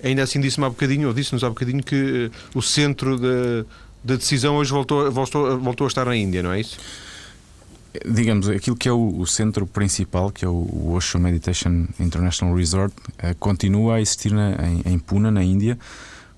[0.04, 3.66] Ainda assim disse-me há bocadinho, ou disse-nos há bocadinho que uh, o centro da de,
[4.04, 6.78] de decisão hoje voltou, voltou, voltou a estar na Índia, não é isso?
[8.06, 12.94] Digamos, aquilo que é o, o, centro principal, que é o Osho Meditation International Resort,
[12.94, 15.78] uh, continua a existir na, em, em, Pune, na Índia.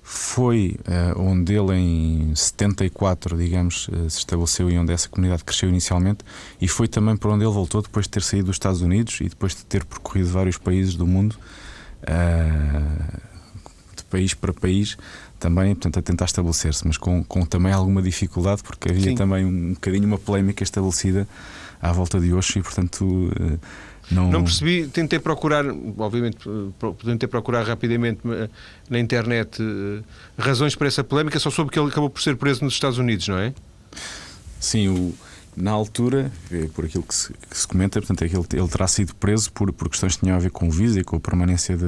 [0.02, 5.68] Foi uh, onde ele, em 74, digamos, uh, se estabeleceu e onde essa comunidade cresceu
[5.68, 6.24] inicialmente,
[6.60, 9.28] e foi também para onde ele voltou depois de ter saído dos Estados Unidos e
[9.28, 11.36] depois de ter percorrido vários países do mundo,
[12.02, 13.29] de
[14.10, 14.96] país para país,
[15.38, 19.14] também portanto, a tentar estabelecer-se, mas com, com também alguma dificuldade, porque havia Sim.
[19.14, 21.26] também um bocadinho uma polémica estabelecida
[21.80, 23.32] à volta de Osho e, portanto.
[24.10, 24.28] Não...
[24.28, 25.64] não percebi, tentei procurar,
[25.96, 26.38] obviamente,
[27.04, 28.20] tentei procurar rapidamente
[28.88, 29.62] na internet
[30.36, 33.28] razões para essa polémica, só soube que ele acabou por ser preso nos Estados Unidos,
[33.28, 33.54] não é?
[34.58, 35.14] Sim, o,
[35.60, 36.30] na altura,
[36.74, 39.72] por aquilo que se, que se comenta, portanto, é ele, ele, terá sido preso por,
[39.72, 41.84] por questões que tinham a ver com o visa e com a permanência de,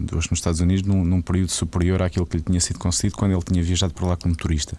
[0.00, 3.32] de nos Estados Unidos num, num, período superior àquilo que lhe tinha sido concedido quando
[3.32, 4.76] ele tinha viajado por lá como turista.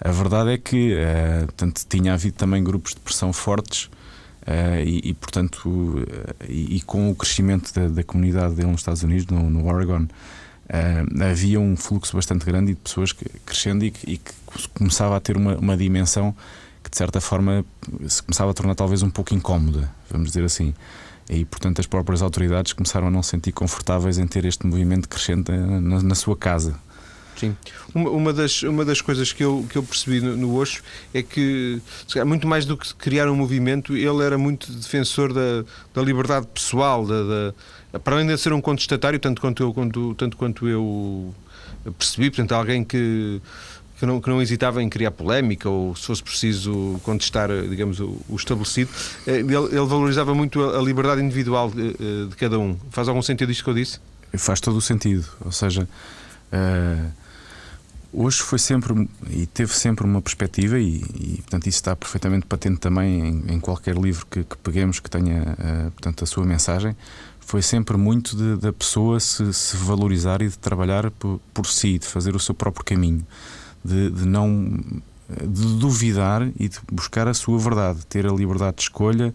[0.00, 5.10] A verdade é que uh, portanto, tinha havido também grupos de pressão fortes uh, e,
[5.10, 6.04] e, portanto, uh,
[6.48, 10.06] e, e, com o crescimento da, da, comunidade dele nos Estados Unidos, no, no Oregon,
[11.28, 14.32] havia um fluxo bastante grande de pessoas que, crescendo e que, e que
[14.72, 16.34] começava a ter uma, uma dimensão
[16.90, 17.64] que de certa forma
[18.08, 20.74] se começava a tornar talvez um pouco incómoda, vamos dizer assim.
[21.28, 25.08] E portanto as próprias autoridades começaram a não se sentir confortáveis em ter este movimento
[25.08, 26.74] crescente na, na sua casa.
[27.36, 27.56] Sim.
[27.94, 30.82] Uma, uma, das, uma das coisas que eu, que eu percebi no, no Osho
[31.14, 31.80] é que,
[32.26, 37.06] muito mais do que criar um movimento, ele era muito defensor da, da liberdade pessoal,
[37.06, 37.22] da,
[37.92, 41.34] da, para além de ser um contestatário, tanto quanto eu, quanto, tanto quanto eu
[41.96, 43.40] percebi, portanto, alguém que
[44.00, 48.18] que não, que não hesitava em criar polémica ou, se fosse preciso, contestar, digamos, o,
[48.30, 48.90] o estabelecido.
[49.26, 52.78] Eh, ele, ele, valorizava muito a, a liberdade individual de, eh, de, cada um.
[52.90, 54.00] Faz algum sentido isto que eu disse?
[54.38, 55.28] Faz todo o sentido.
[55.44, 55.86] Ou seja,
[56.50, 57.10] uh,
[58.10, 62.78] hoje foi sempre e teve sempre uma perspectiva, e, e, portanto isso está perfeitamente patente
[62.78, 66.96] também em, em qualquer livro que, que, peguemos que tenha uh, portanto, a sua mensagem.
[67.38, 72.06] Foi sempre muito da pessoa se, se, valorizar e de trabalhar por, por si, de
[72.06, 73.26] fazer o seu próprio caminho
[73.84, 74.80] de, de não
[75.38, 79.32] de duvidar e de buscar a sua verdade, ter a liberdade de escolha,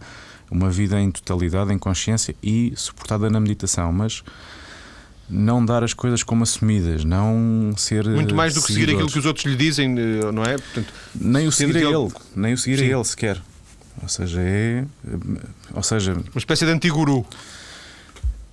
[0.52, 4.24] uma vida em totalidade, em consciência e suportada na meditação, mas
[5.30, 9.18] não dar as coisas como assumidas, não ser muito mais do que seguir aquilo que
[9.18, 9.90] os outros lhe dizem,
[10.34, 10.58] não é?
[10.58, 12.86] Portanto, nem o seguir a ele, ele, nem o seguir Sim.
[12.86, 13.42] a ele sequer.
[14.02, 14.86] Ou seja, é,
[15.74, 17.26] ou seja, uma espécie de anti-guru.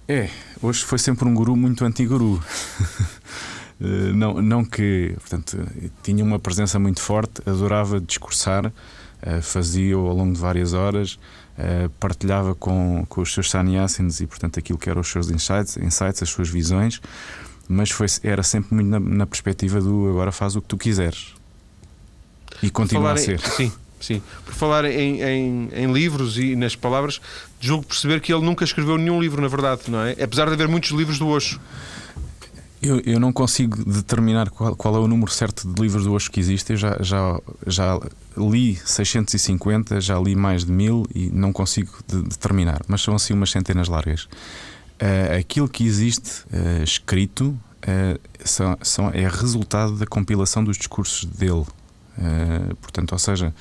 [0.09, 0.31] É,
[0.63, 2.43] hoje foi sempre um guru muito anti-guru.
[3.83, 5.59] Eh, não, não que, portanto,
[6.03, 11.15] tinha uma presença muito forte, adorava discursar, uh, fazia ao longo de várias horas,
[11.59, 15.77] uh, partilhava com, com os seus sannyasins e, portanto, aquilo que eram os seus insights,
[15.77, 17.01] insights as suas visões,
[17.69, 21.35] mas foi, era sempre muito na, na perspectiva do agora faz o que tu quiseres.
[22.63, 23.41] E continua a ser.
[23.41, 23.73] Em, sim.
[24.01, 27.21] Sim, por falar em, em, em, livros e nas palavras,
[27.61, 30.21] julgo perceber que ele nunca escreveu nenhum livro, na verdade, não é?
[30.21, 31.61] Apesar de haver muitos livros do Osho.
[32.83, 36.29] Eu, eu não consigo determinar qual, qual, é o número certo de livros do Osho
[36.29, 36.73] que existe.
[36.73, 38.01] Eu já, já, já
[38.37, 43.35] li 650, já li mais de mil e não consigo de, determinar, mas são assim
[43.35, 44.25] umas centenas largas.
[44.25, 51.25] Uh, aquilo que existe uh, escrito uh, são, são, é resultado da compilação dos discursos
[51.25, 51.65] dele.
[52.81, 53.55] portanto, ou seja,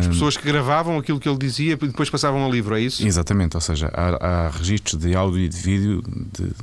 [0.00, 3.06] As pessoas que gravavam aquilo que ele dizia e depois passavam ao livro, é isso?
[3.06, 6.54] Exatamente, ou seja, há, há registros de áudio e de vídeo de, de,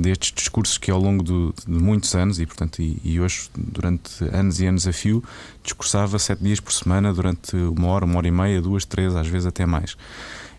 [0.00, 4.24] destes discursos que ao longo do, de muitos anos, e portanto, e, e, hoje, durante
[4.24, 5.22] anos e anos a fio,
[5.62, 9.26] discursava sete dias por semana, durante uma hora, uma hora e meia, duas, três, às
[9.26, 9.96] vezes até mais.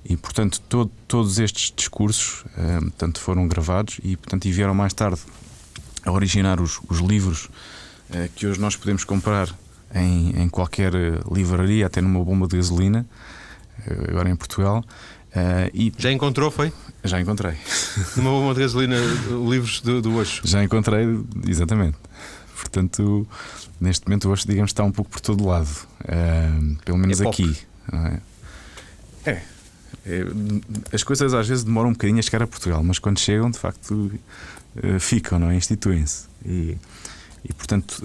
[0.04, 4.94] E portanto, todo, todos estes discursos um, portanto, foram gravados e, portanto, e vieram mais
[4.94, 5.22] tarde
[6.04, 7.46] a originar os, os livros
[8.10, 9.54] uh, que hoje nós podemos comprar
[9.94, 13.06] em, em qualquer eh, livraria, até numa bomba de gasolina,
[13.86, 14.84] eh, agora em Portugal.
[15.32, 16.74] Uh, e Já encontrou, foi?
[17.04, 17.54] Já encontrei.
[18.18, 18.98] Numa bomba de gasolina,
[19.50, 20.42] livros do, do Osho?
[20.46, 21.06] Já encontrei,
[21.48, 21.98] exatamente.
[22.56, 23.26] Portanto,
[23.80, 25.70] neste momento o Osho, digamos, está um pouco por todo lado.
[26.02, 27.58] Uh, pelo menos é aqui.
[29.26, 29.32] É?
[29.32, 29.42] É.
[30.06, 30.26] é?
[30.94, 33.58] As coisas às vezes demoram um bocadinho a chegar a Portugal, mas quando chegam, de
[33.58, 34.12] facto,
[34.76, 35.56] uh, ficam, não é?
[35.56, 36.26] Instituem-se.
[36.46, 36.78] E,
[37.44, 38.04] e, portanto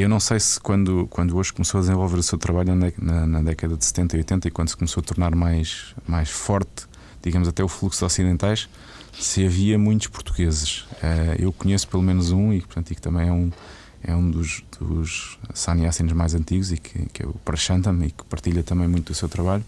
[0.00, 3.42] eu não sei se quando, quando hoje começou a desenvolver o seu trabalho na, na,
[3.42, 6.86] década de 70 e 80 e quando se começou a tornar mais, mais forte,
[7.22, 8.68] digamos até o fluxo de ocidentais,
[9.18, 10.82] se havia muitos portugueses.
[11.02, 13.50] Uh, eu conheço pelo menos um e, portanto, e que também é um,
[14.02, 18.24] é um dos, dos sannyasinos mais antigos e que, que é o Prashantam e que
[18.24, 19.64] partilha também muito do seu trabalho.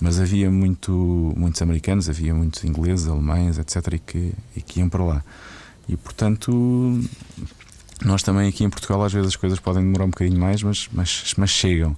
[0.00, 4.88] Mas havia muito, muitos americanos, havia muitos ingleses, alemães, etc., e que, e que iam
[4.88, 5.24] para lá.
[5.88, 7.00] E portanto,
[8.02, 10.88] nós também aqui em Portugal às vezes as coisas podem demorar um bocadinho mais, mas,
[10.92, 11.96] mas, mas chegam.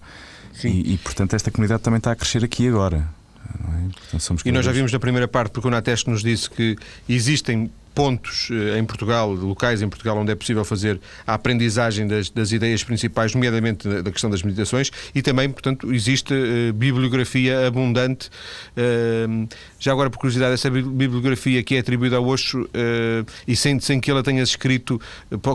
[0.64, 3.09] E, e, portanto esta comunidade também está a crescer aqui agora.
[3.46, 4.11] É?
[4.11, 6.76] Portanto, e nós já vimos na primeira parte, porque o Nateste nos disse que
[7.09, 12.28] existem pontos eh, em Portugal, locais em Portugal onde é possível fazer a aprendizagem das,
[12.28, 18.28] das ideias principais, nomeadamente da, questão das meditações, e também, portanto, existe uh, bibliografia abundante.
[18.76, 23.80] Uh, já agora, por curiosidade, essa bibliografia que é atribuída ao Osho uh, e sem,
[23.80, 25.00] sem que ela tenha escrito,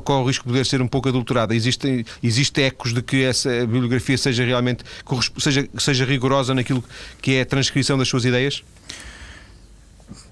[0.04, 1.54] corre o risco de poder ser um pouco adulterada.
[1.54, 4.84] Existem existe ecos de que essa bibliografia seja realmente
[5.38, 6.84] seja, seja rigorosa naquilo
[7.22, 8.64] que é a transcrição das suas ideias?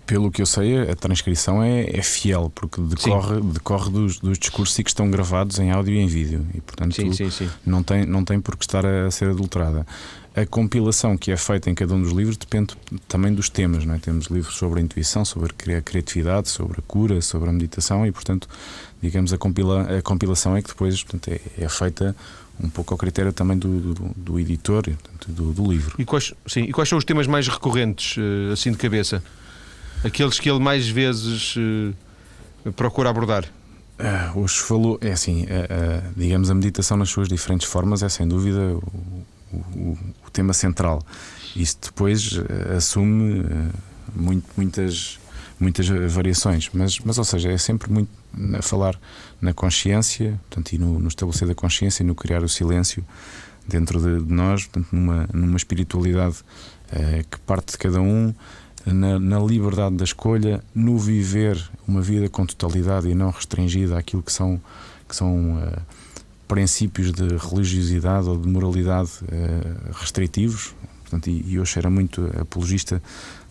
[0.09, 4.75] Pelo que eu sei, a transcrição é, é fiel, porque decorre, decorre dos, dos, discursos
[4.75, 6.43] que estão gravados em áudio e em vídeo.
[6.51, 7.47] E, portanto, sim, sim, sim.
[7.63, 9.85] Não, tem, não tem por que estar a ser adulterada.
[10.35, 12.75] A compilação que é feita em cada um dos livros depende
[13.07, 13.85] também dos temas.
[13.85, 13.99] Não é?
[13.99, 18.11] Temos livros sobre a intuição, sobre a criatividade, sobre a cura, sobre a meditação e,
[18.11, 18.49] portanto,
[18.99, 22.15] digamos, a, compila, a compilação é que depois portanto, é, é feita
[22.59, 24.83] um pouco ao critério também do, do, do editor,
[25.27, 25.95] do, do, livro.
[25.99, 29.23] E quais, sim, e quais são os temas mais recorrentes, eh, assim de cabeça?
[30.03, 33.45] Aqueles que ele mais vezes uh, procura abordar?
[33.99, 38.27] Uh, hoje falou, é assim, uh, digamos, a meditação nas suas diferentes formas é sem
[38.27, 41.03] dúvida o, o, o tema central.
[41.55, 42.39] Isso depois
[42.77, 43.43] assume
[44.15, 45.19] muito, muitas,
[45.59, 48.09] muitas variações, mas, mas, ou seja, é sempre muito
[48.55, 48.97] a falar
[49.41, 53.03] na consciência portanto, e no, no estabelecer da consciência e no criar o silêncio
[53.67, 56.37] dentro de, de nós, portanto, numa, numa espiritualidade
[57.29, 58.33] que parte de cada um
[58.85, 64.23] na, na, liberdade da escolha, no viver uma vida com totalidade e não restringida àquilo
[64.23, 64.59] que são,
[65.07, 65.81] que são uh,
[66.47, 70.73] princípios de religiosidade ou de moralidade uh, restritivos.
[71.01, 73.01] Portanto, e, e hoje era muito apologista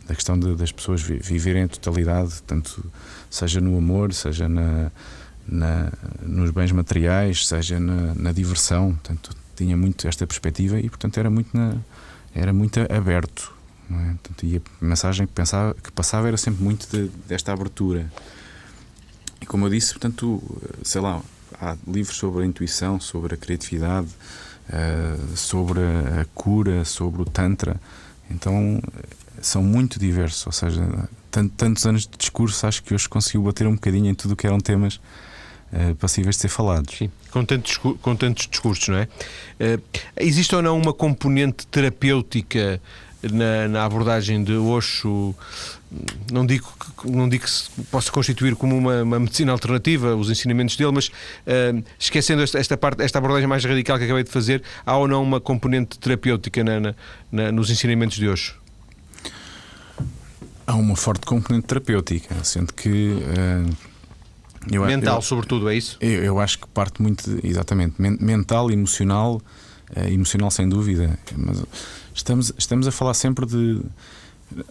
[0.07, 2.85] da questão de, das pessoas viverem em totalidade, tanto
[3.29, 4.91] seja no amor, seja na,
[5.47, 8.93] na nos bens materiais, seja na, na, diversão.
[8.95, 11.75] Portanto, tinha muito esta perspectiva e, portanto, era muito, na,
[12.35, 13.58] era muito aberto
[13.89, 14.15] não é?
[14.23, 18.11] Portanto, e a mensagem que, pensava, que passava era sempre muito de, desta abertura.
[19.41, 20.43] E como eu disse, portanto,
[20.83, 21.23] sei lá,
[21.61, 24.09] há livros sobre a intuição, sobre a criatividade,
[24.69, 27.81] uh, sobre a cura, sobre o Tantra.
[28.31, 28.81] Então
[29.41, 33.75] são muito diversos, ou seja, tantos anos de discurso, acho que hoje conseguiu bater um
[33.75, 34.97] bocadinho em tudo o que eram temas
[35.73, 36.97] uh, passíveis de ser falados.
[36.97, 39.05] Sim, com tantos, com tantos discursos, não é?
[39.05, 39.83] Uh,
[40.17, 42.81] existe ou não uma componente terapêutica
[43.23, 45.35] na, na, abordagem de Osho,
[46.31, 46.73] não digo,
[47.05, 51.09] não digo que se possa constituir como uma, uma medicina alternativa, os ensinamentos dele, mas
[51.09, 55.09] uh, esquecendo esta, esta, parte, esta abordagem mais radical que acabei de fazer, há ou
[55.09, 56.95] não uma componente terapêutica na,
[57.33, 58.55] na, nos ensinamentos de Osho?
[60.67, 62.89] Há uma forte componente terapêutica, sendo que.
[62.89, 63.89] Uh,
[64.71, 65.97] eu, mental, eu, sobretudo, é isso?
[66.01, 69.41] Eu, eu, acho que parte muito, de, exatamente, mental, emocional,
[69.97, 71.63] uh, emocional sem dúvida, mas
[72.19, 73.81] Estamos, estamos a falar sempre de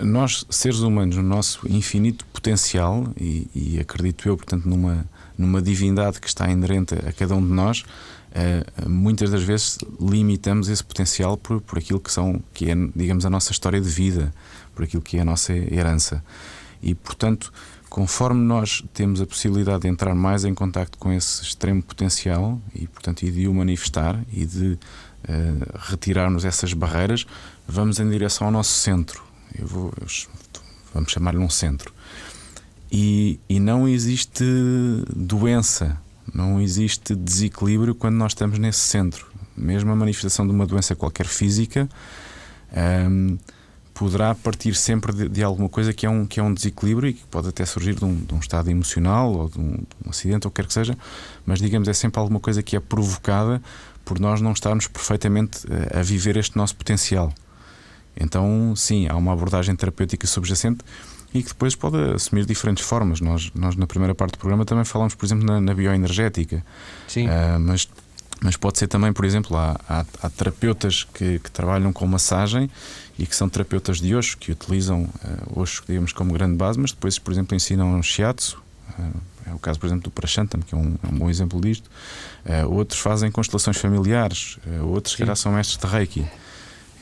[0.01, 5.05] nós, seres humanos, no nosso infinito potencial, e, e acredito eu, portanto, numa,
[5.37, 7.85] numa divindade que está inerente a cada um de nós,
[8.33, 13.25] uh, muitas das vezes limitamos esse potencial por, por aquilo que, são, que é, digamos,
[13.25, 14.33] a nossa história de vida,
[14.75, 16.21] por aquilo que é a nossa herança.
[16.83, 17.53] E, portanto,
[17.89, 22.87] conforme nós temos a possibilidade de entrar mais em contacto com esse extremo potencial e,
[22.87, 24.77] portanto, e de o manifestar e de uh,
[25.89, 27.25] retirarmos essas barreiras,
[27.67, 29.23] vamos em direção ao nosso centro.
[29.57, 30.07] Eu vou, eu,
[30.93, 31.93] vamos chamar-lhe um centro.
[32.91, 34.43] E, e não existe
[35.15, 35.97] doença,
[36.33, 39.27] não existe desequilíbrio quando nós estamos nesse centro.
[39.55, 41.89] Mesmo a manifestação de uma doença qualquer física.
[43.09, 43.37] Um,
[43.97, 47.13] poderá partir sempre de, de, alguma coisa que é, um, que é um desequilíbrio e
[47.13, 50.09] que pode até surgir de um, de um estado emocional ou de um, de um,
[50.09, 50.95] acidente ou o que quer que seja,
[51.45, 53.59] mas digamos é sempre alguma coisa que é provocada
[54.05, 57.33] por nós não estarmos perfeitamente a, eh, a viver este nosso potencial.
[58.15, 60.85] Então, sim, há uma abordagem terapêutica subjacente
[61.33, 63.19] e que depois pode assumir diferentes formas.
[63.19, 66.63] Nós, nós na primeira parte do programa também falamos, por exemplo, na, na bioenergética.
[67.07, 67.27] Sim.
[67.27, 67.89] Uh, mas
[68.41, 72.69] mas pode ser também, por exemplo, há, há, há terapeutas que, que, trabalham com massagem
[73.17, 76.91] e que são terapeutas de Osho, que utilizam uh, Osho, digamos, como grande base, mas
[76.91, 78.61] depois, por exemplo, ensinam shiatsu.
[78.97, 81.59] Uh, é o caso, por exemplo, do Prashantam, que é um, é um bom exemplo
[81.59, 81.89] disto.
[82.45, 86.25] Uh, outros fazem constelações familiares, uh, outros, que são mestres de Reiki.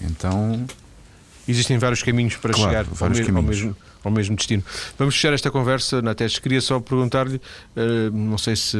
[0.01, 0.65] Então.
[1.47, 3.61] Existem vários caminhos para claro, chegar vários ao, caminhos.
[3.61, 4.63] Mesmo, ao mesmo destino.
[4.97, 6.39] Vamos fechar esta conversa, Nates.
[6.39, 7.39] Queria só perguntar-lhe,
[8.11, 8.77] não sei se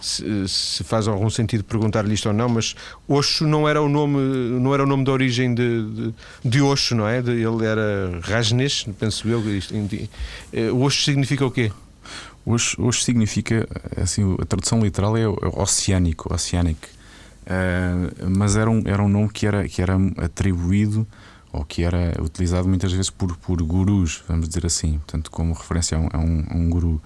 [0.00, 2.74] se, faz algum sentido perguntar-lhe isto ou não, mas
[3.08, 4.18] Osho não era o nome,
[4.60, 7.20] não era o nome de origem de, de, de Osho, não é?
[7.20, 9.42] De, ele era Rajneesh, penso eu.
[10.52, 11.72] Eh, Osho significa o quê?
[12.46, 13.68] Osho significa,
[14.00, 16.78] assim, a tradução literal é, é oceânico, oceanic.
[17.48, 21.06] Uh, mas era um, era um nome que era, que era atribuído
[21.50, 25.96] ou que era utilizado muitas vezes por, por gurus, vamos dizer assim, portanto, como referência
[25.96, 27.02] a a um, a um guru.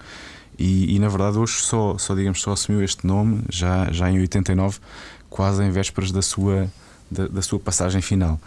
[0.57, 4.19] E, e, na verdade hoje só, só digamos só assumiu este nome já, já em
[4.19, 4.79] 89,
[5.29, 6.71] quase em vésperas da sua,
[7.09, 8.39] da, da sua passagem final.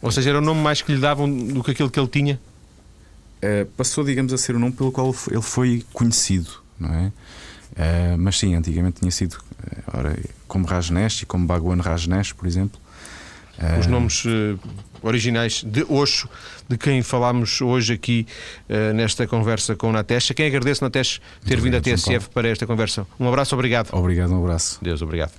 [0.00, 2.40] Ou seja, era o nome mais que lhe davam do que aquele que ele tinha?
[3.38, 7.06] Uh, passou, digamos, a ser o nome pelo qual ele foi conhecido, não é?
[7.72, 12.46] Uh, mas sim, antigamente tinha sido uh, ora, como Rajneesh e como Bhagwan Rajneesh, por
[12.46, 12.80] exemplo.
[13.78, 14.24] Os nomes
[15.02, 16.28] originais de Oxo,
[16.68, 18.26] de quem falámos hoje aqui
[18.68, 20.32] uh, nesta conversa com Natesh.
[20.34, 23.06] Quem agradece, Natesh, ter vindo à TSF para esta conversa.
[23.18, 23.88] Um abraço, obrigado.
[23.92, 24.78] Obrigado, um abraço.
[24.82, 25.32] Deus, obrigado.